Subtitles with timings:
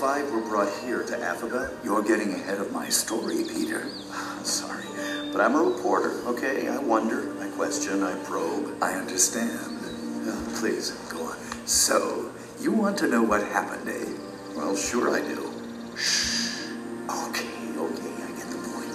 [0.00, 1.70] Five were brought here to Affabel?
[1.82, 3.88] You're getting ahead of my story, Peter.
[4.44, 4.84] Sorry,
[5.32, 6.68] but I'm a reporter, okay?
[6.68, 8.80] I wonder, I question, I probe.
[8.80, 9.76] I understand.
[10.24, 11.36] Uh, please, go on.
[11.66, 14.12] So, you want to know what happened, eh?
[14.54, 15.52] Well, sure I do.
[15.96, 16.68] Shh.
[17.10, 18.94] Okay, okay, I get the point.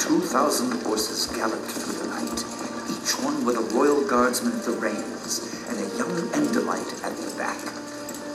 [0.00, 2.44] Two thousand horses galloped through the night,
[2.90, 7.34] each one with a royal guardsman at the reins and a young Endelite at the
[7.36, 7.58] back.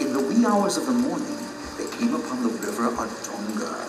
[0.01, 1.39] In the wee hours of the morning,
[1.79, 3.87] they came upon the river Adonga.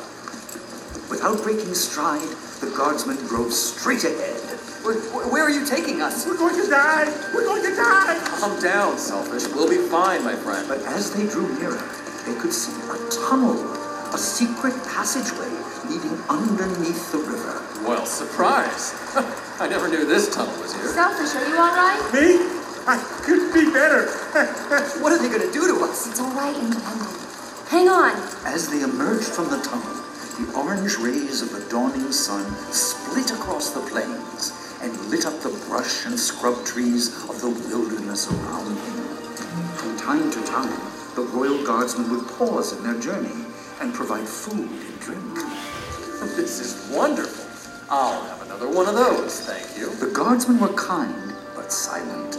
[1.11, 2.31] Without breaking stride,
[2.63, 4.39] the guardsman drove straight ahead.
[4.87, 4.95] Where,
[5.35, 6.29] where are you taking us?
[6.29, 7.11] We're going to die!
[7.35, 8.23] We're going to die!
[8.39, 9.53] Calm down, Selfish.
[9.53, 10.69] We'll be fine, my friend.
[10.69, 11.83] But as they drew nearer,
[12.25, 13.59] they could see a tunnel,
[14.15, 15.51] a secret passageway
[15.89, 17.63] leading underneath the river.
[17.87, 18.95] Well, surprise.
[19.61, 20.89] I never knew this tunnel was here.
[20.89, 22.01] Selfish, are you all right?
[22.13, 22.61] Me?
[22.87, 24.09] I could be better.
[25.03, 26.07] What are they going to do to us?
[26.07, 27.11] It's all right, Independent.
[27.69, 28.13] Hang on.
[28.47, 29.95] As they emerged from the tunnel,
[30.39, 35.51] the orange rays of the dawning sun split across the plains and lit up the
[35.69, 39.07] brush and scrub trees of the wilderness around them.
[39.77, 40.81] From time to time,
[41.15, 43.50] the royal guardsmen would pause in their journey
[43.81, 45.23] and provide food and drink.
[46.37, 47.51] This is wonderful.
[47.91, 49.89] I'll have another one of those, thank you.
[49.97, 52.37] The guardsmen were kind but silent.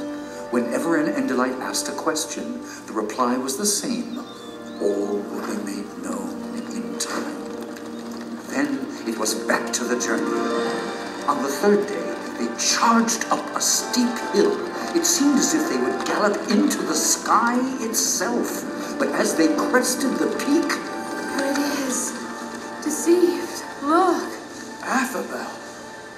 [0.51, 4.19] Whenever an Endelite asked a question, the reply was the same.
[4.81, 7.35] All will be made known in time.
[8.49, 10.29] Then it was back to the journey.
[11.27, 14.53] On the third day, they charged up a steep hill.
[14.95, 18.63] It seemed as if they would gallop into the sky itself.
[18.99, 20.90] But as they crested the peak,
[21.39, 22.11] it is.
[22.83, 23.63] Deceived.
[23.83, 24.31] Look.
[24.83, 25.61] Affabel.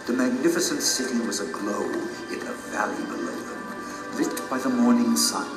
[0.05, 1.83] The magnificent city was aglow
[2.31, 5.47] in the valley below them, lit by the morning sun.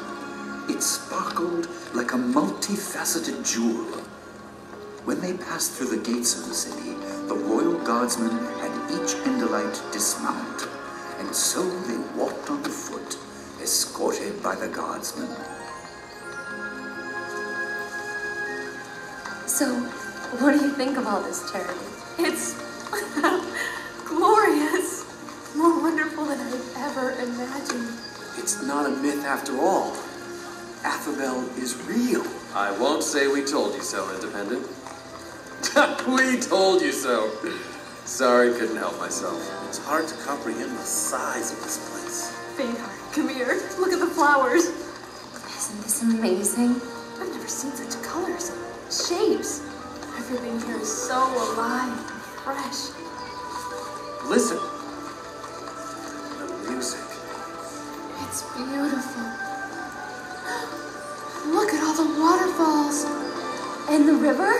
[0.69, 4.00] It sparkled like a multifaceted jewel.
[5.05, 6.95] When they passed through the gates of the city,
[7.28, 8.31] the royal guardsmen
[8.61, 10.69] had each Endelite dismount,
[11.19, 13.19] and so they walked on foot,
[13.61, 15.28] escorted by the guardsmen.
[19.56, 19.72] So,
[20.37, 21.81] what do you think of all this, Charity?
[22.19, 22.53] It's
[24.05, 25.06] glorious.
[25.56, 27.89] More wonderful than I've ever imagined.
[28.37, 29.93] It's not a myth after all.
[30.84, 32.22] Affabel is real.
[32.55, 34.61] I won't say we told you so, Independent.
[36.06, 37.33] we told you so.
[38.05, 39.41] Sorry, couldn't help myself.
[39.69, 42.31] It's hard to comprehend the size of this place.
[42.59, 43.59] Vadar, come here.
[43.78, 44.66] Look at the flowers.
[44.66, 46.72] Isn't this amazing?
[47.19, 49.60] I've never seen such colors and shapes.
[50.16, 52.94] Everything here is so alive and fresh.
[54.24, 54.58] Listen.
[56.38, 57.00] The music.
[58.22, 59.26] It's beautiful.
[61.50, 63.04] Look at all the waterfalls.
[63.88, 64.54] And the river?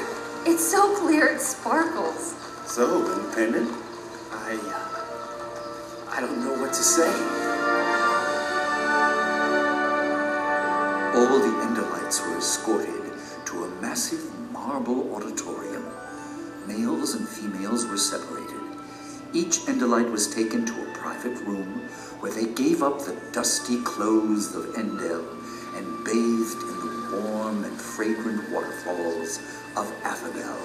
[0.44, 2.34] It's so clear it sparkles.
[2.66, 3.70] So, independent?
[4.32, 4.54] I.
[4.54, 4.97] Uh,
[6.10, 7.12] I don't know what to say.
[11.14, 13.06] All the Endelites were escorted
[13.65, 15.84] a massive marble auditorium.
[16.67, 18.61] Males and females were separated.
[19.33, 21.89] Each Endelite was taken to a private room
[22.21, 25.25] where they gave up the dusty clothes of Endel
[25.77, 29.39] and bathed in the warm and fragrant waterfalls
[29.77, 30.56] of Affabel.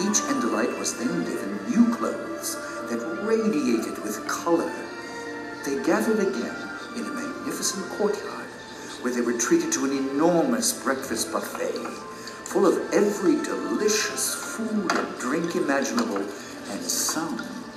[0.00, 2.56] Each Endelite was then given new clothes
[2.90, 4.72] that radiated with color.
[5.64, 6.56] They gathered again
[6.96, 8.43] in a magnificent courtyard
[9.04, 11.76] where they were treated to an enormous breakfast buffet
[12.48, 17.36] full of every delicious food and drink imaginable and some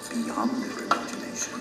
[0.09, 1.59] beyond their imagination.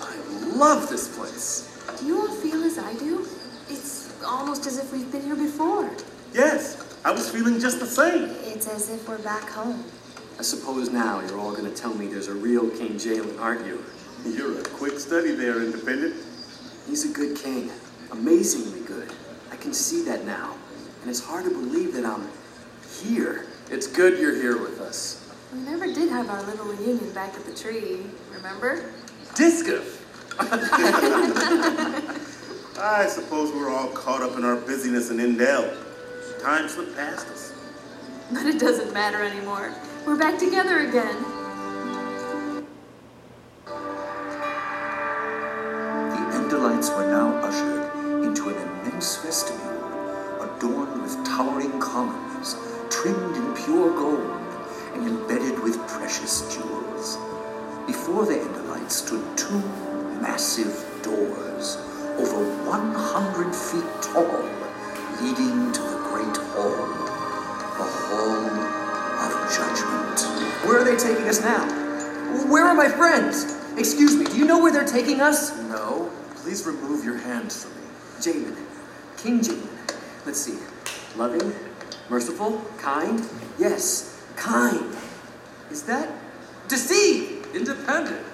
[0.00, 0.16] I
[0.56, 1.70] love this place.
[2.00, 3.24] Do you all feel as I do?
[3.68, 5.88] It's almost as if we've been here before.
[6.34, 8.24] Yes, I was feeling just the same.
[8.42, 9.84] It's as if we're back home.
[10.36, 13.64] I suppose now you're all going to tell me there's a real King Jalyn, aren't
[13.64, 13.84] you?
[14.26, 16.16] You're a quick study there, independent.
[16.88, 17.70] He's a good king.
[18.10, 19.12] Amazingly good.
[19.50, 20.54] I can see that now.
[21.02, 22.28] And it's hard to believe that I'm
[23.02, 23.46] here.
[23.70, 25.30] It's good you're here with us.
[25.52, 28.02] We never did have our little reunion back at the tree,
[28.32, 28.92] remember?
[29.34, 30.02] Discus.
[32.80, 35.76] I suppose we're all caught up in our busyness in Endel.
[36.40, 37.52] Time slipped past us.
[38.30, 39.74] But it doesn't matter anymore.
[40.06, 41.16] We're back together again.
[58.08, 59.58] Before the Endelites stood two
[60.22, 60.72] massive
[61.02, 61.76] doors,
[62.16, 64.24] over 100 feet tall,
[65.20, 66.88] leading to the Great Hall,
[67.76, 68.48] the Hall
[69.20, 70.20] of Judgment.
[70.64, 71.66] Where are they taking us now?
[72.50, 73.54] Where are my friends?
[73.76, 75.54] Excuse me, do you know where they're taking us?
[75.64, 76.10] No.
[76.36, 77.88] Please remove your hands from me.
[78.20, 78.56] Jalyn.
[79.18, 79.68] King Jalyn.
[80.24, 80.58] Let's see.
[81.14, 81.52] Loving,
[82.08, 83.22] merciful, kind.
[83.58, 84.96] Yes, kind.
[85.70, 86.08] Is that
[86.68, 87.37] deceive?
[87.54, 88.24] Independent.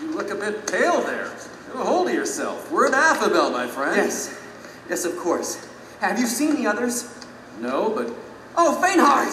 [0.00, 1.28] You look a bit pale there.
[1.66, 2.70] Get a hold of yourself.
[2.70, 3.96] We're in Affabel, my friend.
[3.96, 4.40] Yes.
[4.88, 5.66] Yes, of course.
[6.00, 7.12] Have you seen the others?
[7.60, 8.12] No, but
[8.58, 9.28] Oh, Faintheart!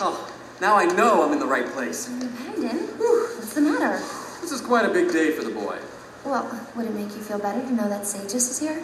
[0.00, 2.08] Oh, now I know I'm in the right place.
[2.08, 2.90] Independent?
[2.96, 3.98] Whew, what's the matter?
[4.40, 5.78] this is quite a big day for the boy.
[6.24, 8.82] Well, would it make you feel better to know that Sages is here?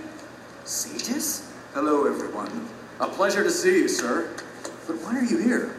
[0.64, 1.50] Sages?
[1.72, 2.68] Hello, everyone.
[3.00, 4.28] A pleasure to see you, sir.
[4.86, 5.74] But why are you here?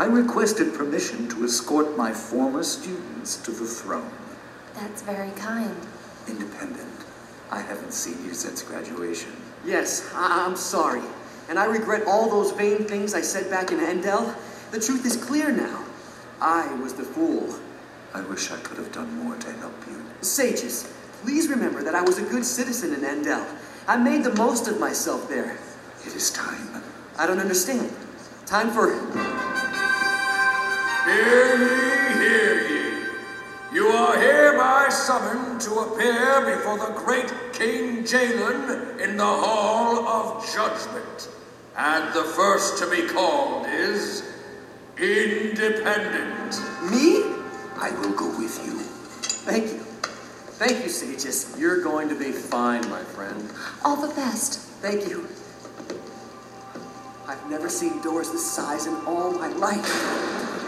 [0.00, 4.10] I requested permission to escort my former students to the throne.
[4.74, 5.76] That's very kind.
[6.26, 6.88] Independent.
[7.50, 9.32] I haven't seen you since graduation.
[9.62, 11.02] Yes, I- I'm sorry.
[11.50, 14.34] And I regret all those vain things I said back in Endel.
[14.70, 15.84] The truth is clear now.
[16.40, 17.56] I was the fool.
[18.14, 20.00] I wish I could have done more to help you.
[20.22, 20.88] Sages,
[21.22, 23.44] please remember that I was a good citizen in Endel.
[23.86, 25.58] I made the most of myself there.
[26.06, 26.82] It is time.
[27.18, 27.92] I don't understand.
[28.46, 29.38] Time for.
[31.10, 33.06] Hear ye, hear ye.
[33.72, 40.46] You are hereby summoned to appear before the great King Jalyn in the Hall of
[40.54, 41.28] Judgment.
[41.76, 44.22] And the first to be called is
[44.98, 46.60] Independent.
[46.90, 47.24] Me?
[47.76, 48.78] I will go with you.
[49.50, 49.78] Thank you.
[50.60, 51.56] Thank you, Sages.
[51.58, 53.50] You're going to be fine, my friend.
[53.84, 54.60] All the best.
[54.80, 55.26] Thank you.
[57.26, 60.59] I've never seen doors this size in all my life.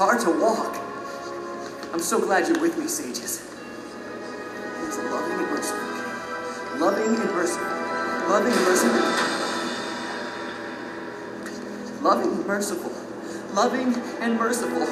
[0.00, 0.80] Hard to walk.
[1.92, 3.46] I'm so glad you're with me, sages.
[4.80, 6.80] He's a loving and merciful king.
[6.80, 7.68] Loving and merciful.
[8.30, 9.02] Loving and merciful.
[12.00, 12.92] Loving and merciful.
[13.52, 14.86] Loving and merciful.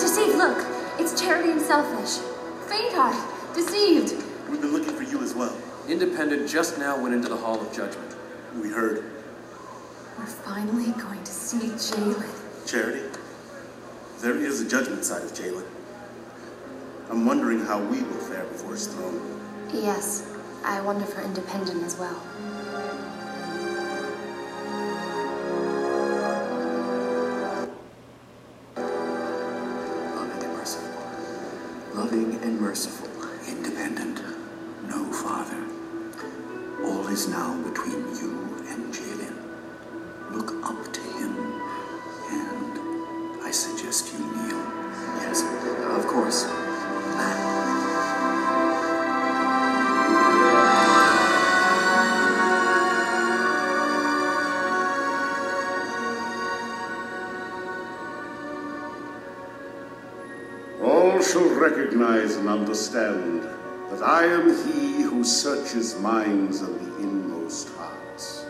[0.00, 0.64] Deceived, look.
[0.98, 2.24] It's Charity and Selfish.
[2.66, 3.54] Faintheart.
[3.54, 4.14] Deceived.
[4.48, 5.54] We've been looking for you as well.
[5.86, 8.16] Independent just now went into the Hall of Judgment.
[8.54, 9.13] We heard.
[10.24, 12.66] We're finally going to see Jalyn.
[12.66, 13.02] Charity,
[14.22, 15.66] there is a judgment side of Jalyn.
[17.10, 19.20] I'm wondering how we will fare before his throne.
[19.70, 20.26] Yes,
[20.64, 22.18] I wonder for Independent as well.
[30.16, 31.00] Loving and merciful.
[31.92, 33.08] Loving and merciful.
[33.46, 34.22] Independent.
[34.88, 35.66] No, Father.
[36.82, 37.63] All is now
[62.46, 63.42] and understand
[63.90, 68.44] that I am he who searches minds and the inmost hearts.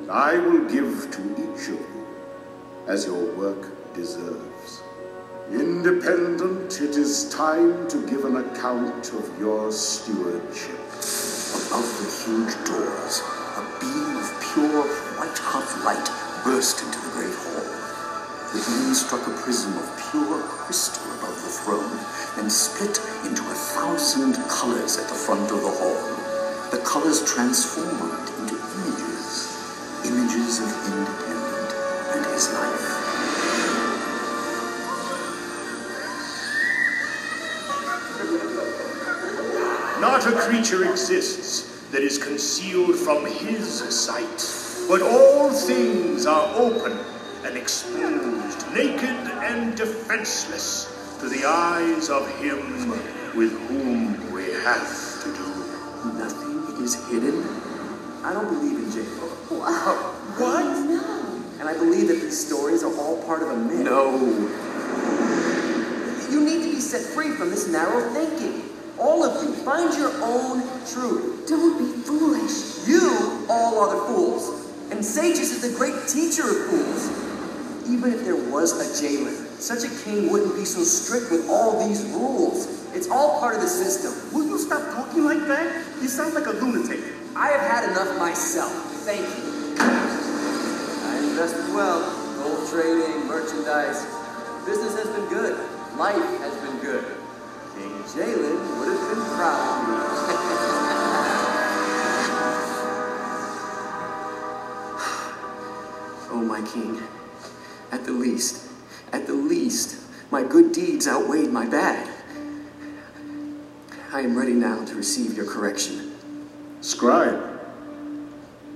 [0.00, 2.06] And I will give to each of you
[2.86, 4.82] as your work deserves.
[5.50, 10.78] Independent, it is time to give an account of your stewardship.
[11.66, 13.22] Above the huge doors,
[13.56, 14.82] a beam of pure
[15.16, 17.01] white-hot light burst into.
[18.52, 21.98] The beam struck a prism of pure crystal above the throne
[22.36, 25.96] and split into a thousand colors at the front of the hall.
[26.70, 29.48] The colors transformed into images,
[30.04, 31.72] images of Independent
[32.12, 33.02] and his life.
[39.98, 44.44] Not a creature exists that is concealed from his sight,
[44.88, 46.98] but all things are open
[47.44, 48.41] and exposed,
[48.74, 52.88] naked and defenseless, to the eyes of him
[53.36, 56.18] with whom we have to do.
[56.18, 57.44] Nothing is hidden.
[58.24, 59.30] I don't believe in Jacob.
[59.54, 60.64] Oh, what?
[60.88, 61.60] No.
[61.60, 63.84] And I believe that these stories are all part of a myth.
[63.84, 64.16] No.
[66.30, 68.70] You need to be set free from this narrow thinking.
[68.98, 71.46] All of you, find your own truth.
[71.46, 72.88] Don't be foolish.
[72.88, 77.21] You all are the fools, and Sages is the great teacher of fools.
[77.92, 81.86] Even if there was a Jalyn, such a king wouldn't be so strict with all
[81.86, 82.66] these rules.
[82.94, 84.32] It's all part of the system.
[84.32, 85.84] Will you stop talking like that?
[86.00, 87.00] You sound like a lunatic.
[87.36, 88.72] I have had enough myself.
[89.04, 89.76] Thank you.
[89.76, 92.00] I invested well.
[92.40, 94.06] Gold trading, merchandise.
[94.64, 95.60] Business has been good.
[95.98, 97.04] Life has been good.
[97.76, 99.96] King Jalyn would have been proud of me.
[106.32, 107.21] oh, my king.
[107.92, 108.70] At the least,
[109.12, 112.08] at the least, my good deeds outweighed my bad.
[114.14, 116.14] I am ready now to receive your correction.
[116.80, 117.60] Scribe,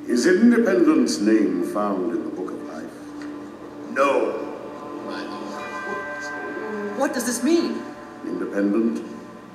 [0.07, 2.93] is Independent's name found in the Book of Life?
[3.91, 4.33] No.
[6.99, 7.83] What does this mean?
[8.27, 9.03] Independent,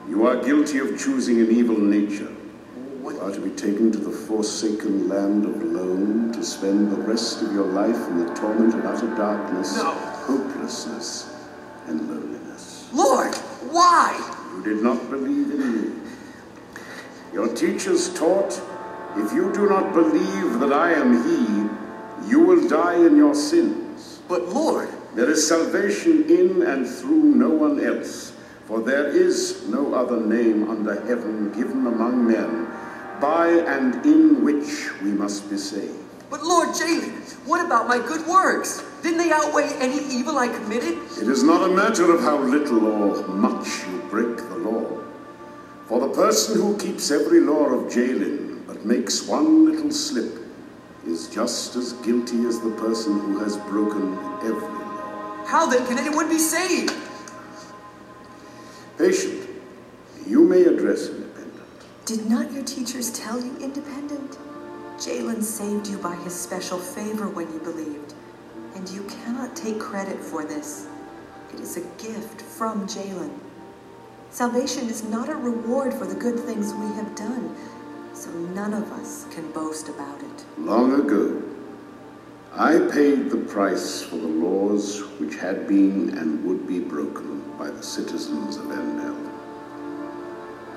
[0.09, 2.35] you are guilty of choosing an evil nature.
[3.21, 7.53] Are to be taken to the forsaken land of Lone to spend the rest of
[7.53, 9.91] your life in the torment of utter darkness, No.
[9.91, 11.31] hopelessness,
[11.85, 12.89] and loneliness.
[12.91, 13.35] Lord,
[13.69, 14.17] why?
[14.55, 15.91] You did not believe in me.
[17.31, 18.59] Your teachers taught,
[19.15, 24.19] if you do not believe that I am He, you will die in your sins.
[24.27, 28.31] But Lord, There is salvation in and through no one else,
[28.65, 32.70] for there is no other name under heaven given among men
[33.21, 35.95] by and in which we must be saved.
[36.31, 37.13] but Lord Jalyn,
[37.45, 38.83] what about my good works?
[39.03, 40.97] Didn't they outweigh any evil I committed?
[41.21, 45.03] It is not a matter of how little or much you break the law.
[45.87, 50.33] For the person who keeps every law of Jalyn but makes one little slip
[51.05, 54.13] is just as guilty as the person who has broken
[54.43, 55.45] every law.
[55.45, 56.93] How then can anyone be saved?
[58.97, 59.49] Patient,
[60.27, 61.30] you may address Independent.
[62.03, 64.39] Did not your teachers tell you independent?
[64.97, 68.15] Jalyn saved you by his special favor when you believed,
[68.73, 70.87] and you cannot take credit for this.
[71.53, 73.31] It is a gift from Jalyn.
[74.31, 77.55] Salvation is not a reward for the good things we have done,
[78.13, 80.45] so none of us can boast about it.
[80.57, 81.39] Long ago,
[82.53, 87.69] I paid the price for the laws which had been and would be broken by
[87.69, 89.20] the citizens of Endel.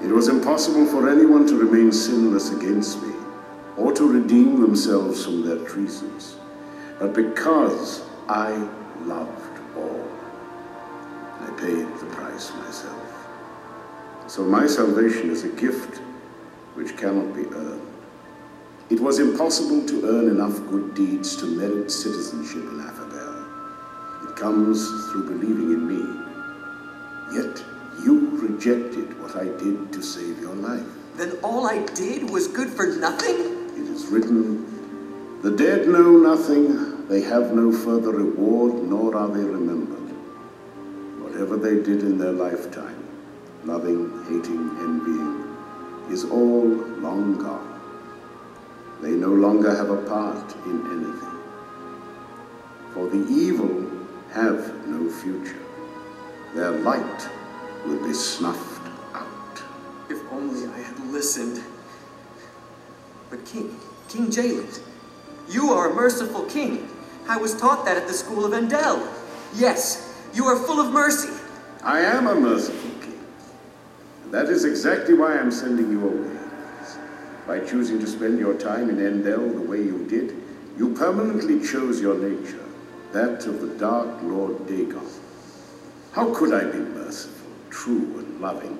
[0.02, 3.14] It was impossible for anyone to remain sinless against me,
[3.76, 6.36] or to redeem themselves from their treasons.
[6.98, 8.50] But because I
[9.02, 10.08] loved all,
[11.40, 13.00] I paid the price myself.
[14.26, 15.98] So my salvation is a gift
[16.74, 17.82] which cannot be earned.
[18.90, 24.28] It was impossible to earn enough good deeds to merit citizenship in Affabel.
[24.28, 26.02] It comes through believing in me.
[27.34, 27.64] Yet
[28.04, 30.86] you rejected what I did to save your life.
[31.16, 33.36] Then all I did was good for nothing?
[33.76, 39.44] It is written, The dead know nothing, they have no further reward, nor are they
[39.44, 40.10] remembered.
[41.22, 43.02] Whatever they did in their lifetime,
[43.64, 45.44] loving, hating, envying,
[46.10, 46.66] is all
[47.00, 47.70] long gone.
[49.00, 51.34] They no longer have a part in anything.
[52.92, 53.90] For the evil
[54.32, 55.60] have no future.
[56.54, 57.28] Their light
[57.86, 59.62] will be snuffed out.
[60.08, 61.62] If only I had listened.
[63.30, 64.80] But King, King Jalyn,
[65.48, 66.88] you are a merciful king.
[67.28, 69.06] I was taught that at the school of Endel.
[69.54, 71.32] Yes, you are full of mercy.
[71.82, 73.20] I am a merciful king.
[74.24, 76.38] And that is exactly why I'm sending you away.
[77.46, 80.34] By choosing to spend your time in Endel the way you did,
[80.78, 82.64] you permanently chose your nature,
[83.12, 85.06] that of the Dark Lord Dagon.
[86.12, 87.43] How could I be merciful,
[87.74, 88.78] true, and loving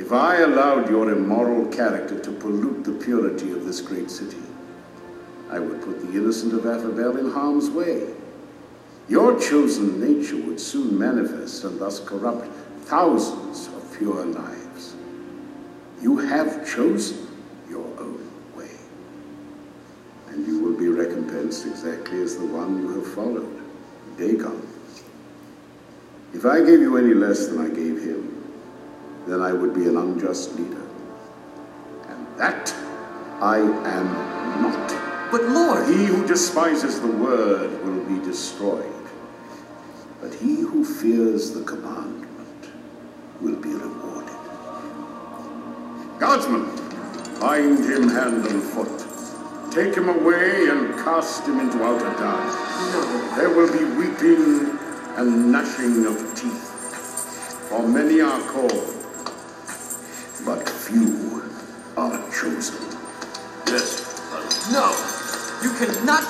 [0.00, 4.38] if I allowed your immoral character to pollute the purity of this great city?
[5.50, 8.08] I would put the innocent of Affabel in harm's way.
[9.10, 12.46] Your chosen nature would soon manifest and thus corrupt
[12.84, 14.94] thousands of pure lives.
[16.00, 17.26] You have chosen
[17.68, 18.70] your own way,
[20.28, 23.60] and you will be recompensed exactly as the one you have followed,
[24.16, 24.69] Dagon.
[26.32, 28.52] If I gave you any less than I gave him,
[29.26, 30.86] then I would be an unjust leader.
[32.08, 32.72] And that
[33.40, 35.30] I am not.
[35.30, 38.86] But Lord, He who despises the word will be destroyed,
[40.20, 42.68] but he who fears the commandment
[43.40, 44.36] will be rewarded.
[46.18, 46.66] Guardsmen,
[47.40, 49.06] bind him hand and foot.
[49.72, 52.54] Take him away and cast him into outer darkness.
[52.92, 53.36] no.
[53.36, 54.79] There will be weeping
[55.60, 57.68] gnashing of teeth.
[57.68, 58.94] For many are called,
[60.46, 61.42] but few
[61.98, 62.80] are chosen.
[63.66, 64.08] Yes,
[64.72, 64.88] No!
[65.62, 66.29] You cannot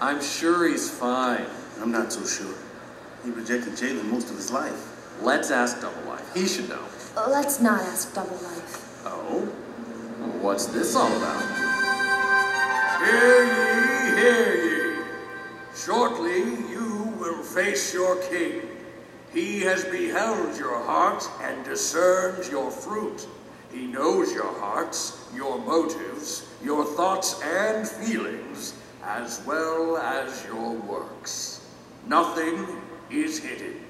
[0.00, 1.46] I'm sure he's fine.
[1.80, 2.54] I'm not so sure.
[3.24, 5.20] He rejected Jalyn most of his life.
[5.22, 6.34] Let's ask Double Life.
[6.34, 6.82] He should know.
[7.28, 9.02] Let's not ask Double Life.
[9.06, 9.40] Oh?
[10.40, 11.40] What's this all about?
[13.04, 15.04] Hear ye, hear ye.
[15.76, 16.38] Shortly
[16.70, 18.62] you will face your king.
[19.32, 23.26] He has beheld your heart and discerns your fruit.
[23.72, 28.74] He knows your hearts, your motives, your thoughts and feelings,
[29.06, 31.66] as well as your works.
[32.06, 32.66] Nothing
[33.10, 33.80] is hidden.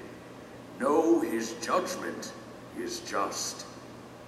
[0.79, 2.33] Know his judgment
[2.77, 3.65] is just.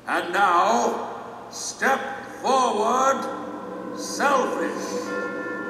[0.07, 1.99] And now, step
[2.41, 3.21] forward,
[3.97, 5.09] selfish.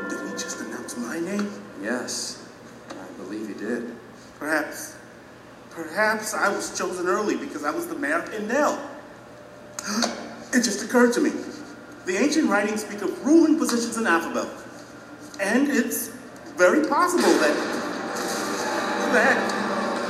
[0.09, 1.51] Did he just announce my name?
[1.81, 2.47] Yes,
[2.89, 3.95] I believe he did.
[4.37, 4.95] Perhaps,
[5.71, 8.79] perhaps I was chosen early because I was the mayor of Endel.
[10.53, 11.31] It just occurred to me.
[12.05, 14.49] The ancient writings speak of ruling positions in Affabel.
[15.39, 16.07] And it's
[16.57, 17.55] very possible that,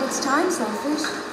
[0.08, 1.27] It's time, Selfish.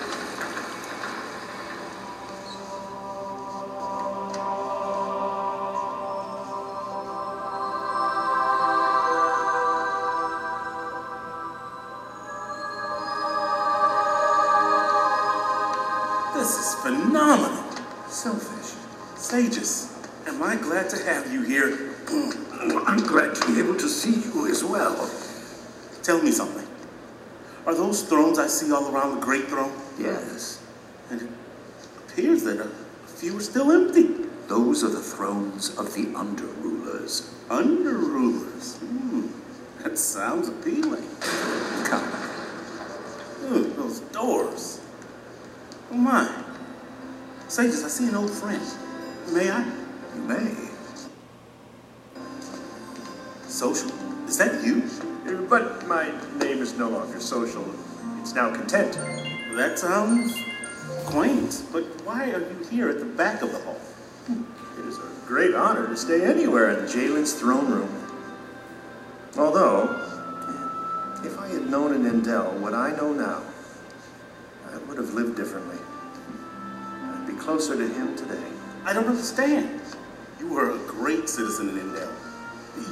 [28.54, 29.72] See all around the great throne?
[29.98, 30.62] Yes.
[31.10, 31.28] And it
[32.08, 32.68] appears that a
[33.06, 34.26] few are still empty.
[34.46, 37.34] Those are the thrones of the under-rulers.
[37.50, 38.76] Under rulers.
[38.76, 39.26] Hmm,
[39.82, 41.04] that sounds appealing.
[41.84, 42.12] Come.
[43.44, 44.80] Ooh, those doors.
[45.90, 46.44] Oh my.
[47.48, 48.62] Sages, I see an old friend.
[49.32, 49.64] May I?
[50.14, 50.54] You may.
[53.48, 53.90] Social?
[54.28, 54.88] Is that you?
[55.48, 57.64] But my name is no longer social.
[58.24, 58.94] It's now content.
[59.54, 60.44] That sounds um,
[61.04, 63.74] quaint, but why are you here at the back of the hall?
[63.74, 64.44] Hmm,
[64.80, 67.90] it is a great honor to stay anywhere in Jalyn's throne room.
[69.36, 69.90] Although,
[71.22, 73.42] if I had known in Endel what I know now,
[74.72, 75.76] I would have lived differently.
[77.02, 78.48] I'd be closer to him today.
[78.86, 79.82] I don't understand.
[80.40, 82.13] You were a great citizen in Endel.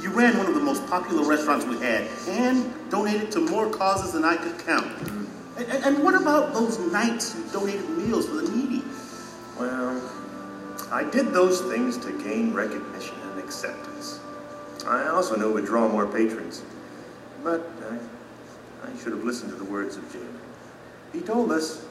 [0.01, 4.13] You ran one of the most popular restaurants we had and donated to more causes
[4.13, 4.87] than I could count.
[5.57, 8.83] And, and- what about those nights you donated meals for the needy?
[9.59, 10.01] Well,
[10.91, 14.19] I did those things to gain recognition and acceptance.
[14.87, 16.63] I also knew it would draw more patrons.
[17.43, 20.39] But I, I should have listened to the words of Jalyn.
[21.11, 21.83] He told us,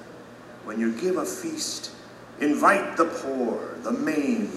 [0.64, 1.92] when you give a feast,
[2.40, 4.50] invite the poor, the maimed,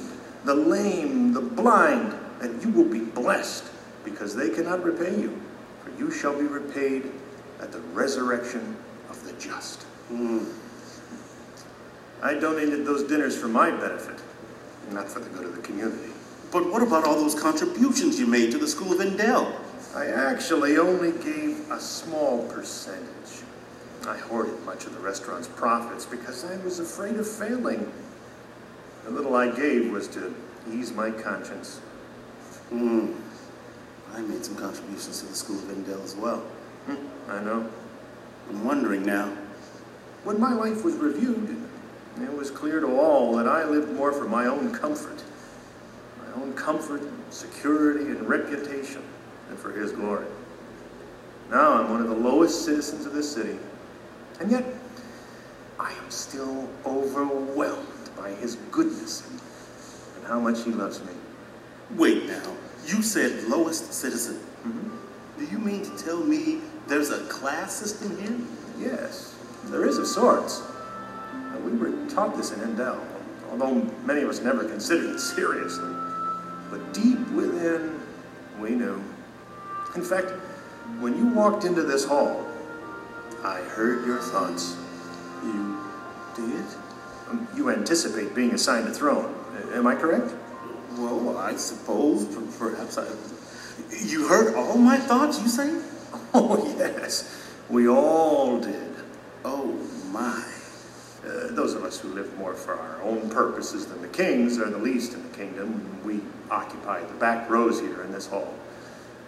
[0.43, 3.65] the lame, the blind, and you will be blessed,
[4.03, 5.39] because they cannot repay you,
[5.83, 7.11] for you shall be repaid
[7.61, 8.75] at the resurrection
[9.09, 9.83] of the just.
[10.09, 10.45] Hmm.
[12.21, 14.19] I donated those dinners for my benefit,
[14.91, 16.11] not for the good of the community.
[16.51, 19.53] But what about all those contributions you made to the School of Endel?
[19.95, 23.43] I actually only gave a small percentage.
[24.07, 27.91] I hoarded much of the restaurant's profits because I was afraid of failing.
[29.03, 30.33] The little I gave was to
[30.71, 31.81] ease my conscience.
[32.69, 33.11] Hmm.
[34.13, 36.39] I made some contributions to the School of Endel as well.
[36.85, 37.69] Hmm, I know.
[38.49, 39.31] I'm wondering now.
[40.23, 41.57] When my life was reviewed,
[42.21, 45.23] it was clear to all that I lived more for my own comfort.
[46.19, 49.03] My own comfort, security, and reputation
[49.47, 50.25] than for his glory.
[51.49, 53.57] Now I'm one of the lowest citizens of this city.
[54.39, 54.65] And yet,
[55.79, 59.39] I am still overwhelmed by his goodness and,
[60.17, 61.13] and how much he loves me.
[61.91, 62.55] Wait now.
[62.85, 64.35] You said lowest citizen.
[64.35, 65.39] Mm-hmm.
[65.39, 68.91] Do you mean to tell me there's a class system here?
[68.91, 70.61] Yes, there is of sorts.
[71.33, 72.99] And we were taught this in Endel,
[73.51, 73.73] although
[74.05, 75.93] many of us never considered it seriously.
[76.69, 77.99] But deep within,
[78.59, 79.03] we knew.
[79.95, 80.31] In fact,
[80.99, 82.45] when you walked into this hall,
[83.43, 84.75] I heard your thoughts.
[85.43, 85.79] You
[86.35, 86.65] did?
[87.29, 89.33] Um, You anticipate being assigned a throne.
[89.73, 90.33] Am I correct?
[90.97, 92.25] Well, I suppose,
[92.57, 93.05] perhaps I.
[94.05, 95.81] You heard all my thoughts, you say?
[96.33, 97.49] Oh, yes.
[97.69, 98.93] We all did.
[99.45, 99.73] Oh,
[100.11, 100.43] my.
[101.25, 104.69] Uh, those of us who live more for our own purposes than the kings are
[104.69, 106.01] the least in the kingdom.
[106.03, 106.19] We
[106.51, 108.53] occupy the back rows here in this hall.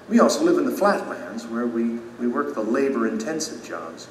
[0.09, 4.07] We also live in the flatlands where we, we work the labor intensive jobs.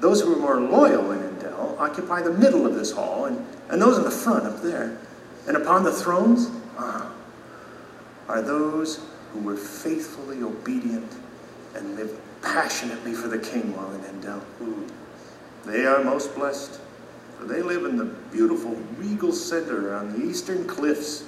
[0.00, 3.80] Those who are more loyal in Endel occupy the middle of this hall, and, and
[3.80, 4.98] those in the front up there.
[5.46, 7.12] And upon the thrones ah,
[8.28, 9.00] are those
[9.32, 11.10] who were faithfully obedient
[11.74, 14.42] and lived passionately for the king while in Endel.
[15.64, 16.80] They are most blessed,
[17.38, 21.24] for they live in the beautiful regal center on the eastern cliffs.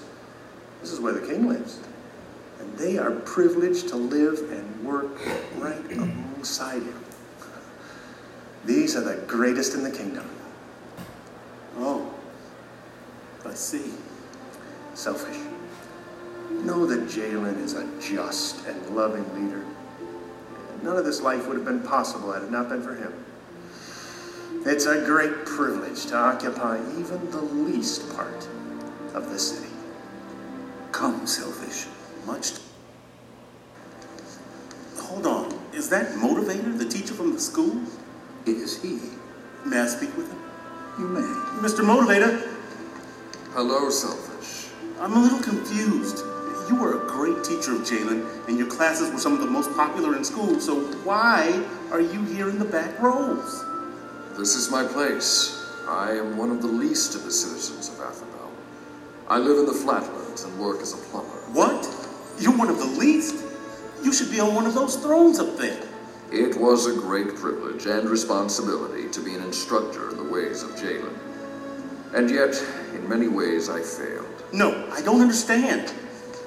[0.81, 1.81] This is where the king lives.
[2.61, 5.19] And they are privileged to live and work
[5.57, 7.05] right alongside him.
[8.65, 10.29] These are the greatest in the kingdom.
[11.79, 12.13] Oh,
[13.45, 13.93] I see.
[14.97, 15.37] Selfish.
[16.65, 19.63] Know that Jalyn is a just and loving leader.
[20.83, 23.13] None of this life would have been possible had it not been for him.
[24.65, 28.49] It's a great privilege to occupy even the least part
[29.15, 29.71] of the city.
[30.93, 31.87] Come, Selfish.
[32.25, 32.53] Much.
[34.99, 35.61] Hold on.
[35.75, 37.83] Is that Motivator, the teacher from the school?
[38.47, 38.99] It is he.
[39.67, 40.41] May I speak with him?
[40.99, 41.21] You may.
[41.61, 41.85] Mr.
[41.85, 42.55] Motivator,
[43.53, 44.26] Hello, Selfish.
[44.99, 46.25] I'm a little confused.
[46.71, 49.71] You were a great teacher of Jalyn, and your classes were some of the most
[49.77, 53.63] popular in school, so why are you here in the back rows?
[54.39, 55.71] This is my place.
[55.87, 58.51] I am one of the least of the citizens of Affabel.
[59.29, 61.43] I live in the flatlands and work as a plumber.
[61.53, 61.85] What?
[62.39, 63.45] You're one of the least?
[64.03, 65.83] You should be on one of those thrones up there.
[66.33, 70.71] It was a great privilege and responsibility to be an instructor in the ways of
[70.71, 71.26] Jalyn.
[72.17, 74.43] And yet, in many ways, I failed.
[74.51, 75.93] No, I don't understand.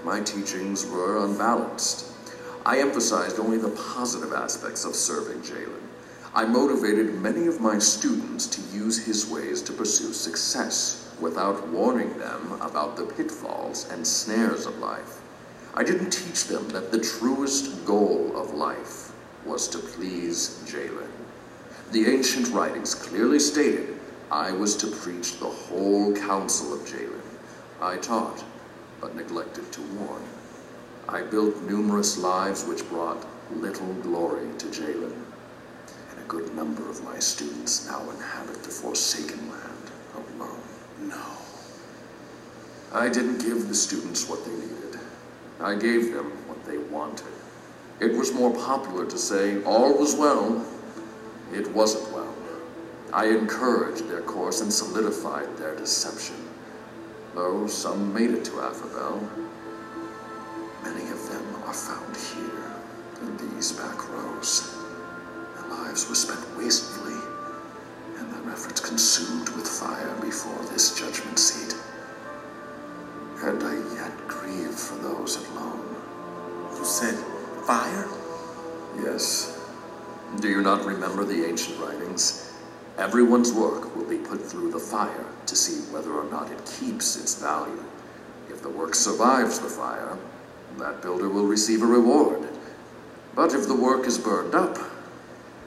[0.04, 2.08] My teachings were unbalanced.
[2.66, 5.84] I emphasized only the positive aspects of serving Jalyn.
[6.34, 12.18] I motivated many of my students to use his ways to pursue success without warning
[12.18, 15.22] them about the pitfalls and snares of life.
[15.76, 19.12] I didn't teach them that the truest goal of life
[19.46, 21.12] was to please Jalyn.
[21.92, 23.99] The ancient writings clearly stated
[24.32, 27.20] I was to preach the whole counsel of Jalyn.
[27.82, 28.44] I taught,
[29.02, 30.22] but neglected to warn.
[31.08, 35.16] I built numerous lives which brought little glory to Jalyn.
[36.12, 41.10] And a good number of my students now inhabit the Forsaken Land of Lone.
[41.10, 41.26] No.
[42.94, 45.00] I didn't give the students what they needed.
[45.60, 47.26] I gave them what they wanted.
[48.00, 50.64] It was more popular to say all was well.
[51.52, 52.09] It wasn't.
[53.12, 56.36] I encouraged their course and solidified their deception.
[57.34, 59.28] Though some made it to Affabel,
[60.84, 62.72] many of them are found here
[63.22, 64.76] in these back rows.
[65.56, 67.20] Their lives were spent wastefully,
[68.18, 71.76] and their efforts consumed with fire before this judgment seat.
[73.42, 75.96] And I yet grieve for those alone.
[76.78, 77.16] You said
[77.66, 78.08] fire?
[79.02, 79.60] Yes.
[80.42, 82.49] Do you not remember the ancient writings?
[83.00, 87.16] Everyone's work will be put through the fire to see whether or not it keeps
[87.16, 87.82] its value.
[88.50, 90.18] If the work survives the fire,
[90.78, 92.50] that builder will receive a reward.
[93.36, 94.78] But if the work is burned up,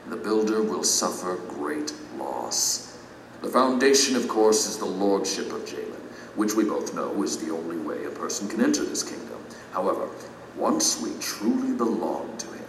[0.09, 2.99] the builder will suffer great loss.
[3.41, 6.03] The foundation, of course, is the lordship of Jalyn,
[6.35, 9.43] which we both know is the only way a person can enter this kingdom.
[9.71, 10.07] However,
[10.55, 12.65] once we truly belong to him,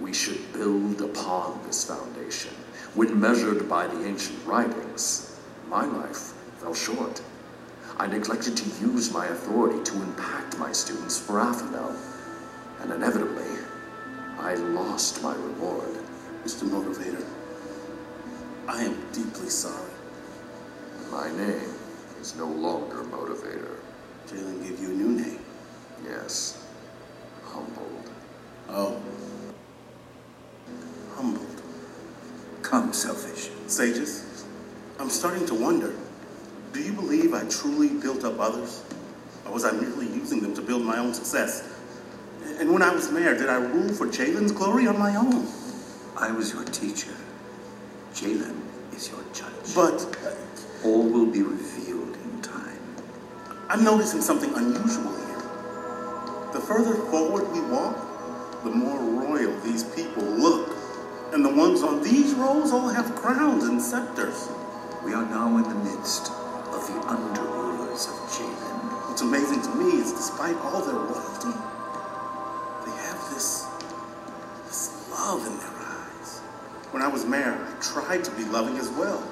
[0.00, 2.54] we should build upon this foundation.
[2.94, 7.20] When measured by the ancient writings, my life fell short.
[7.98, 11.94] I neglected to use my authority to impact my students for Affabel,
[12.80, 13.58] and inevitably,
[14.38, 15.98] I lost my reward.
[16.44, 16.64] Mr.
[16.68, 17.24] Motivator,
[18.66, 19.92] I am deeply sorry.
[21.10, 21.74] My name
[22.20, 23.76] is no longer Motivator.
[24.28, 25.40] Jalyn gave you a new name.
[26.04, 26.64] Yes,
[27.44, 28.10] humbled.
[28.68, 29.07] Oh.
[32.78, 33.50] Come, Selfish.
[33.66, 34.44] Sages,
[35.00, 35.92] I'm starting to wonder
[36.72, 38.84] do you believe I truly built up others?
[39.44, 41.68] Or was I merely using them to build my own success?
[42.60, 45.48] And when I was mayor, did I rule for Jalyn's glory on my own?
[46.16, 47.16] I was your teacher.
[48.14, 48.54] Jalyn
[48.94, 49.74] is your judge.
[49.74, 49.98] But
[50.84, 52.78] All will be revealed in time.
[53.68, 55.42] I'm noticing something unusual here.
[56.52, 60.77] The further forward we walk, the more royal these people look.
[61.38, 64.48] And the ones on these rolls all have crowns and scepters.
[65.04, 69.08] We are now in the midst of the underrulers of Jalyn.
[69.08, 71.56] What's amazing to me is despite all their royalty,
[72.84, 73.68] they have this,
[74.66, 76.40] this love in their eyes.
[76.90, 79.22] When I was mayor, I tried to be loving as well.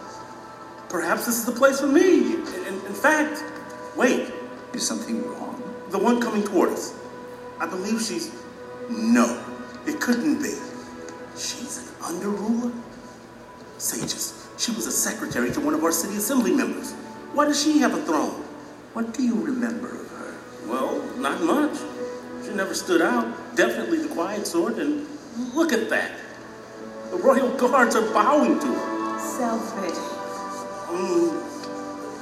[0.89, 2.35] Perhaps this is the place for me.
[2.35, 3.43] In, in, fact,
[3.97, 4.31] wait,
[4.75, 5.61] Is something wrong?
[5.91, 6.95] the one coming toward us.
[7.59, 8.31] I believe she's.
[8.89, 9.43] No,
[9.89, 10.55] it couldn't be.
[11.37, 12.73] She's an underruler?
[13.79, 16.93] Sages, she was a secretary to one of our city assembly members.
[17.33, 18.43] Why does she have a throne?
[18.95, 20.35] What do you remember of her?
[20.67, 21.77] Well, not much.
[22.45, 23.57] She never stood out.
[23.57, 25.07] Definitely the quiet sort, and
[25.55, 26.13] look at that.
[27.11, 29.19] The royal guards are bowing to her.
[29.19, 29.99] Selfish.
[30.89, 31.43] Um,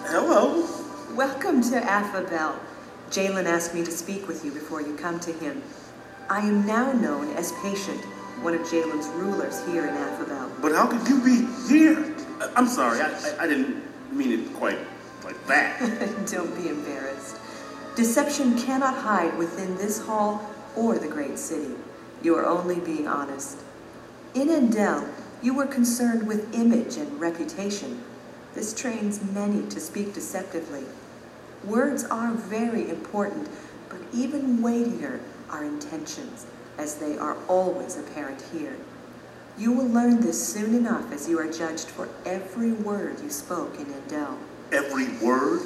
[0.07, 0.67] hello.
[1.15, 2.57] Welcome to Affabel.
[3.11, 5.63] Jalyn asked me to speak with you before you come to him.
[6.29, 8.01] I am now known as Patient,
[8.43, 10.51] one of Jalyn's rulers here in Affabel.
[10.61, 12.15] But how could you be here?
[12.41, 14.79] I- I'm sorry, I, I, I didn't mean it quite
[15.25, 15.81] like that.
[16.31, 17.37] Don't be embarrassed.
[17.97, 21.75] Deception cannot hide within this hall or the great city.
[22.23, 23.59] You are only being honest.
[24.35, 25.09] In Endel,
[25.43, 28.03] you were concerned with image and reputation.
[28.55, 30.85] This trains many to speak deceptively.
[31.65, 33.49] Words are very important,
[33.89, 35.21] but even weightier
[35.51, 36.47] are intentions,
[36.79, 38.77] as they are always apparent here.
[39.57, 43.79] You will learn this soon enough as you are judged for every word you spoke
[43.79, 44.37] in Endel.
[44.73, 45.63] Every word?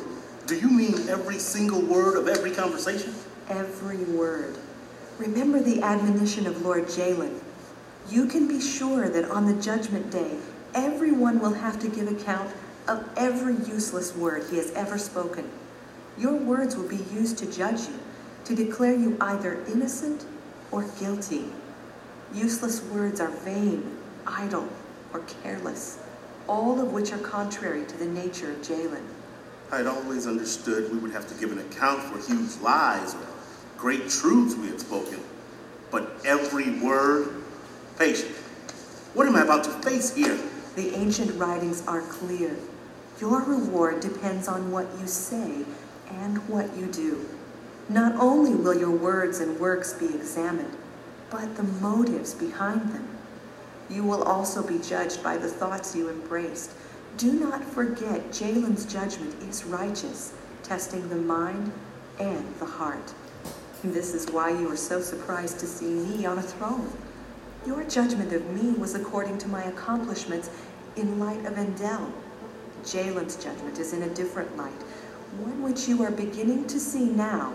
[0.46, 3.14] Do you mean every single word of every conversation?
[3.48, 4.58] Every word.
[5.18, 7.40] Remember the admonition of Lord Jalyn.
[8.10, 10.36] You can be sure that on the judgment day,
[10.74, 12.50] everyone will have to give account
[12.86, 15.50] of every useless word he has ever spoken.
[16.18, 17.98] Your words will be used to judge you,
[18.44, 20.24] to declare you either innocent
[20.70, 21.46] or guilty.
[22.32, 24.68] Useless words are vain, idle,
[25.12, 25.98] or careless,
[26.46, 29.04] all of which are contrary to the nature of Jalyn.
[29.70, 33.26] I had always understood we would have to give an account for huge lies or
[33.76, 35.20] great truths we had spoken.
[35.90, 37.42] But every word,
[37.98, 38.34] patient.
[39.14, 40.38] What am I about to face here?
[40.76, 42.56] The ancient writings are clear.
[43.20, 45.64] Your reward depends on what you say
[46.10, 47.26] and what you do.
[47.90, 50.76] Not only will your words and works be examined,
[51.30, 53.08] but the motives behind them.
[53.88, 56.72] You will also be judged by the thoughts you embraced.
[57.16, 61.72] Do not forget Jalyn's judgment is righteous, testing the mind
[62.20, 63.14] and the heart.
[63.82, 66.92] This is why you were so surprised to see me on a throne.
[67.66, 70.50] Your judgment of me was according to my accomplishments
[70.96, 72.12] in light of Endel.
[72.84, 74.82] Jalyn's judgment is in a different light,
[75.40, 77.54] one which you are beginning to see now,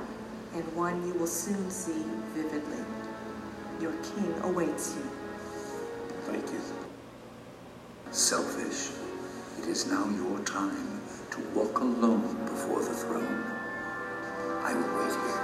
[0.54, 2.04] and one you will soon see
[2.36, 2.78] vividly.
[3.82, 5.10] Your king awaits you.
[6.26, 6.62] Thank you.
[8.12, 8.92] Selfish,
[9.60, 13.44] it is now your time to walk alone before the throne.
[14.63, 15.44] I will wait here.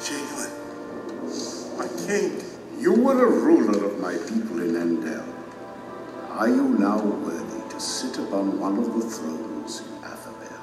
[0.00, 0.52] Jalyn,
[1.78, 2.42] my king.
[2.80, 5.24] You were a ruler of my people in Endel.
[6.30, 7.21] Are you now worthy to
[7.82, 10.60] sit upon one of the thrones in Affabel?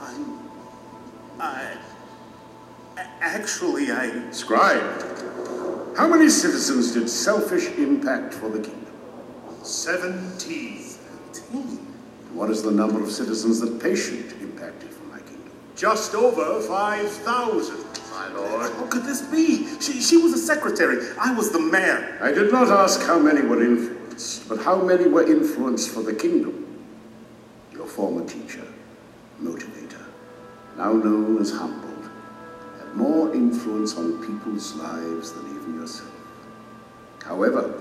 [0.00, 0.38] I'm.
[1.40, 1.76] I.
[2.96, 4.30] a- Actually, I.
[4.30, 4.82] Scribe,
[5.96, 8.92] how many citizens did selfish impact for the kingdom?
[9.62, 10.82] Seventeen.
[12.32, 15.50] What is the number of citizens that patient impacted for my kingdom?
[15.76, 18.72] Just over five thousand, my lord.
[18.72, 19.66] How could this be?
[19.80, 21.06] She, she was a secretary.
[21.20, 22.18] I was the mayor.
[22.20, 24.03] I did not ask how many were influenced,
[24.48, 26.84] but how many were influenced for the kingdom.
[27.72, 28.64] Your former teacher,
[29.42, 30.04] motivator,
[30.76, 32.08] now known as Humbled,
[32.78, 36.12] had more influence on people's lives than even yourself.
[37.24, 37.74] However,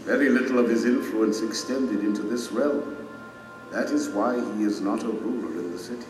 [0.00, 3.06] very little of his influence extended into this realm.
[3.70, 6.06] That is why he is not a ruler in the city.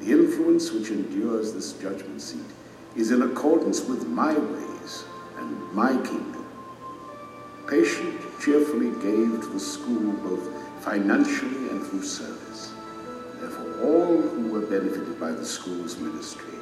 [0.00, 2.50] The influence which endures this judgment seat
[2.96, 5.04] is in accordance with my ways
[5.38, 6.46] and my kingdom.
[7.68, 10.52] Patient cheerfully gave to the school both
[10.84, 12.74] financially and through service.
[13.40, 16.58] Therefore, all who were benefited by the school's ministry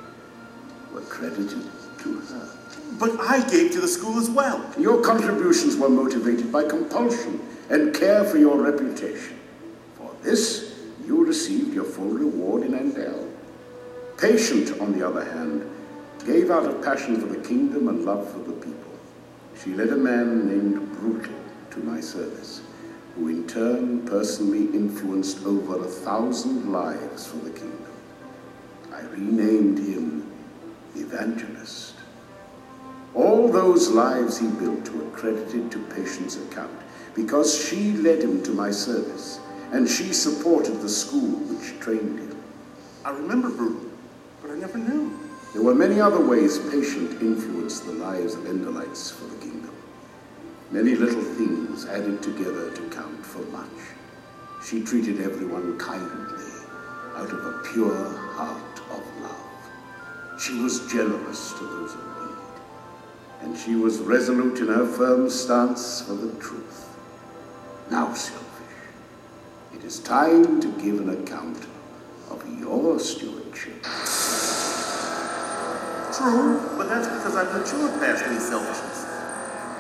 [0.95, 1.65] were credited
[1.99, 2.49] to her.
[3.01, 4.65] But I gave to the school as well.
[4.79, 9.39] Your contributions were motivated by compulsion and care for your reputation.
[9.97, 13.29] For this, you received your full reward in Endel.
[14.19, 15.69] Patient, on the other hand,
[16.25, 18.93] gave out of passion for the kingdom and love for the people.
[19.61, 21.42] She led a man named Brutal
[21.73, 22.63] to my service,
[23.15, 27.93] who in turn personally influenced over a thousand lives for the kingdom.
[28.93, 30.31] I renamed him
[30.95, 31.95] Evangelist.
[33.15, 36.79] All those lives he built were credited to Patient's account,
[37.15, 39.41] because she led him to my service,
[39.73, 42.43] and she supported the school which trained him.
[43.05, 43.91] I remember Brutal,
[44.41, 45.19] but I never knew.
[45.53, 49.52] There were many other ways patient influenced the lives of Endelites for the kingdom.
[50.73, 53.69] Many little things added together to count for much.
[54.65, 56.47] She treated everyone kindly,
[57.15, 60.41] out of a pure heart of love.
[60.41, 62.55] She was generous to those in need,
[63.43, 66.97] and she was resolute in her firm stance for the truth.
[67.91, 68.89] Now, Selfish,
[69.75, 71.67] it is time to give an account
[72.31, 73.83] of your stewardship.
[76.17, 79.02] True, but that's because I've matured past any selfishness.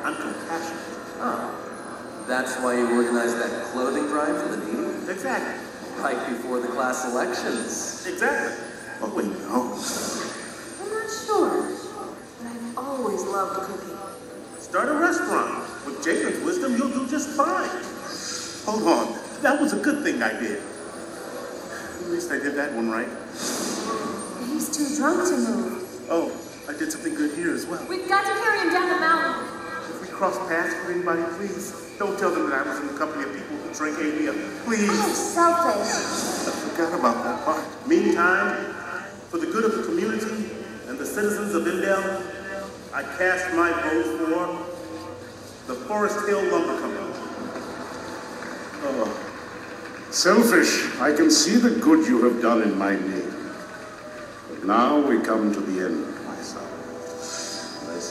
[0.05, 0.83] I'm compassionate.
[1.21, 2.25] Oh.
[2.27, 5.11] That's why you organized that clothing drive for the needy?
[5.11, 6.03] Exactly.
[6.03, 8.07] Right before the class elections.
[8.07, 8.65] Exactly.
[9.01, 9.79] Oh, wait, no.
[10.83, 11.71] I'm not sure,
[12.39, 13.97] but I've always loved cooking.
[14.59, 15.67] Start a restaurant.
[15.87, 17.71] With Jacob's wisdom, you'll do just fine.
[18.67, 19.43] Hold on.
[19.43, 20.61] That was a good thing I did.
[20.61, 23.09] At least I did that one right.
[24.49, 26.07] He's too drunk to move.
[26.09, 26.33] Oh,
[26.69, 27.85] I did something good here as well.
[27.89, 29.52] We've got to carry him down the mountain.
[30.23, 32.93] If we cross paths with anybody, please don't tell them that I was in the
[32.97, 34.65] company of people who drink ABL.
[34.65, 34.89] Please.
[34.89, 36.47] Oh, selfish.
[36.47, 37.89] I forgot about that part.
[37.89, 38.73] Meantime,
[39.31, 40.49] for the good of the community
[40.87, 42.23] and the citizens of Endel,
[42.95, 44.67] I cast my vote
[45.67, 47.13] for the Forest Hill Lumber Company.
[48.85, 49.11] Oh.
[50.13, 53.35] Selfish, I can see the good you have done in my name.
[54.51, 56.22] But now we come to the end, my son.
[56.22, 56.22] I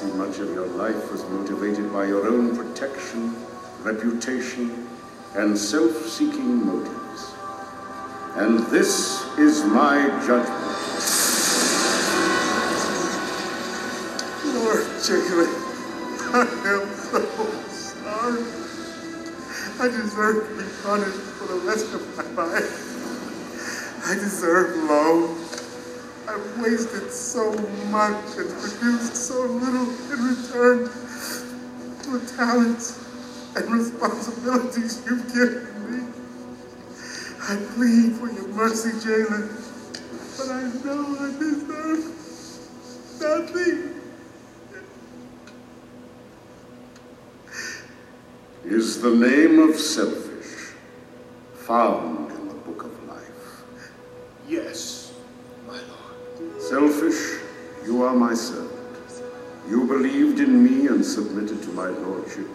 [0.01, 3.35] see much of your life was motivated by your own protection,
[3.83, 4.87] reputation,
[5.35, 7.33] and self-seeking motives.
[8.35, 10.49] And this is my judgment.
[14.55, 15.53] Lord Jalyn,
[16.33, 16.35] I
[16.73, 17.21] am so
[17.69, 18.43] sorry.
[19.79, 24.07] I deserve to be punished for the rest of my life.
[24.07, 25.40] I deserve Lone.
[26.31, 27.51] I've wasted so
[27.89, 33.05] much and produced so little in return for the talents
[33.57, 36.13] and responsibilities you've given me.
[37.41, 39.49] I plead for your mercy, Jalyn,
[40.37, 42.03] but I know I deserve
[43.19, 44.01] nothing.
[48.63, 50.75] Is the name of Selfish
[51.55, 52.20] found
[58.11, 58.69] are my servant.
[59.69, 62.47] You believed in me and submitted to my lordship,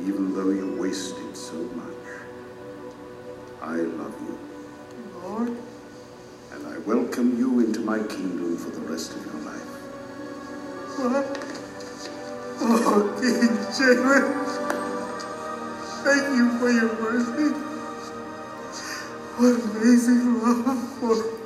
[0.00, 2.08] even though you wasted so much.
[3.62, 4.38] I love you,
[5.22, 5.56] Lord,
[6.52, 9.68] and I welcome you into my kingdom for the rest of your life.
[10.98, 11.26] what?
[12.60, 14.26] Oh, King Jalyn,
[16.02, 17.54] thank you for your mercy.
[19.38, 21.37] What amazing love for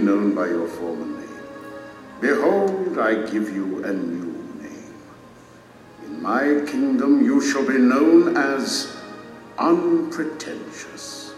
[0.00, 1.28] known by your former name.
[2.20, 4.94] Behold, I give you a new name.
[6.04, 8.96] In my kingdom you shall be known as
[9.58, 11.32] unpretentious.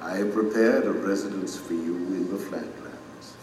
[0.00, 3.36] I have prepared a residence for you in the flatlands,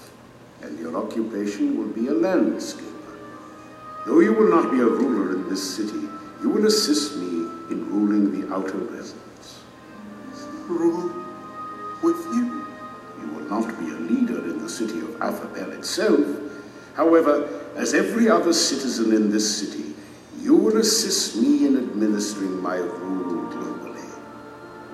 [0.62, 3.18] and your occupation will be a landscaper.
[4.06, 6.08] Though you will not be a ruler in this city,
[6.42, 9.64] you will assist me in ruling the outer residence.
[10.68, 11.23] Rule
[14.78, 16.26] city of Affabel itself.
[16.96, 19.94] However, as every other citizen in this city,
[20.40, 24.10] you will assist me in administering my rule globally.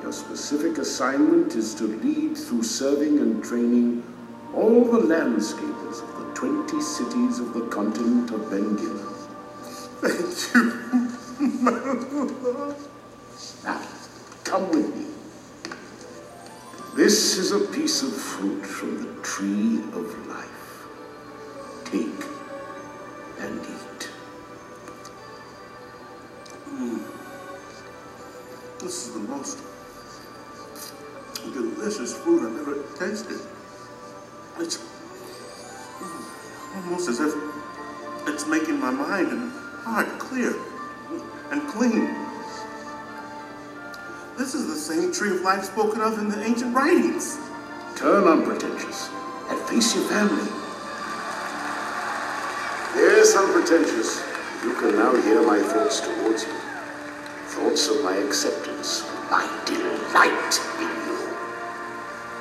[0.02, 4.04] Your specific assignment is to lead through serving and training
[4.54, 9.06] all the landscapers of the 20 cities of the continent of Bengil.
[10.02, 12.76] Thank you.
[13.64, 13.82] Now,
[14.44, 15.09] come with me.
[17.00, 20.86] This is a piece of fruit from the tree of life.
[21.86, 22.26] Take
[23.40, 24.10] and eat.
[26.68, 27.00] Mm.
[28.82, 29.60] This is the most
[31.54, 33.40] delicious food I've ever tasted.
[34.60, 34.80] It's
[36.76, 37.34] almost as if
[38.28, 39.54] it's making my mind and
[39.86, 40.54] heart clear
[41.50, 42.29] and clean.
[44.40, 47.38] This is the same tree of life spoken of in the ancient writings.
[47.98, 49.10] Turn unpretentious
[49.50, 50.48] and face your family.
[52.96, 54.24] Yes, unpretentious.
[54.64, 56.54] You can now hear my thoughts towards you.
[57.48, 61.20] Thoughts of my acceptance, my delight in you.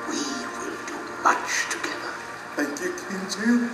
[0.07, 0.23] We
[0.55, 2.15] will do much together.
[2.55, 3.68] Thank you, King Jim.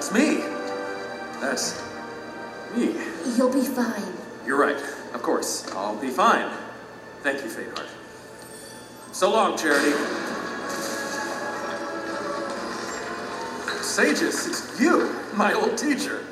[0.00, 0.36] That's me.
[1.42, 1.82] That's
[2.74, 2.94] me.
[3.36, 4.14] You'll be fine.
[4.46, 4.82] You're right.
[5.12, 5.70] Of course.
[5.72, 6.50] I'll be fine.
[7.22, 7.86] Thank you, Faintheart.
[9.12, 9.90] So long, Charity.
[13.82, 16.24] Sages, it's you, my old teacher.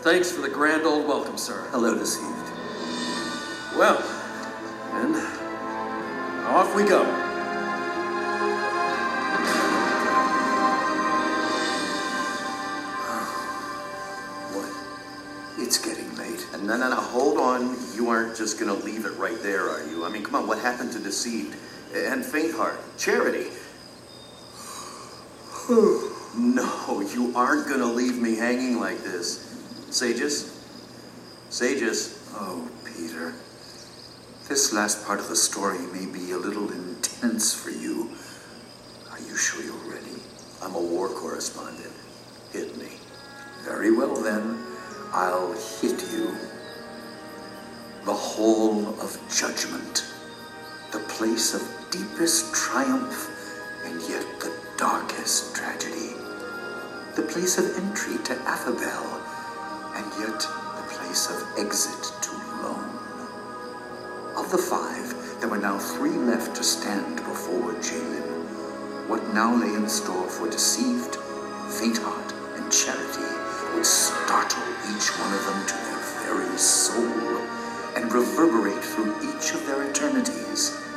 [0.00, 1.66] Thanks for the grand old welcome, sir.
[1.70, 2.26] Hello, Deceived.
[3.78, 3.96] Well,
[4.92, 5.16] and
[6.48, 7.19] off we go.
[16.70, 17.76] No, no, no, hold on.
[17.96, 20.04] You aren't just gonna leave it right there, are you?
[20.04, 21.56] I mean, come on, what happened to Deceived?
[21.92, 22.78] And Faint Heart?
[22.96, 23.50] Charity?
[26.38, 29.52] no, you aren't gonna leave me hanging like this.
[29.90, 30.64] Sages?
[31.48, 32.30] Sages?
[32.34, 33.34] Oh, Peter.
[34.48, 38.12] This last part of the story may be a little intense for you.
[39.10, 40.22] Are you sure you're ready?
[40.62, 41.94] I'm a war correspondent.
[42.52, 42.90] Hit me.
[43.64, 44.64] Very well, then.
[45.12, 46.49] I'll hit you.
[48.06, 50.06] The Hall of Judgment.
[50.90, 53.28] The place of deepest triumph
[53.84, 56.16] and yet the darkest tragedy.
[57.14, 59.04] The place of entry to Affabel
[59.94, 62.32] and yet the place of exit to
[62.62, 62.88] Lone.
[64.34, 69.08] Of the five, there were now three left to stand before Jalyn.
[69.10, 71.16] What now lay in store for Deceived,
[71.68, 73.28] Faintheart, and Charity
[73.74, 77.39] would startle each one of them to their very soul
[78.00, 80.89] and reverberate through each of their eternities